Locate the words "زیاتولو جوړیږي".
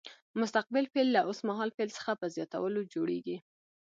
2.35-3.37